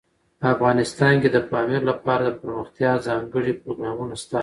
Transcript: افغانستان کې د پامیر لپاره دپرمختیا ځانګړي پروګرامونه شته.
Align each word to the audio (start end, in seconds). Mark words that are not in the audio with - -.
افغانستان 0.55 1.13
کې 1.21 1.29
د 1.31 1.37
پامیر 1.51 1.81
لپاره 1.91 2.21
دپرمختیا 2.25 2.91
ځانګړي 3.07 3.53
پروګرامونه 3.61 4.15
شته. 4.21 4.39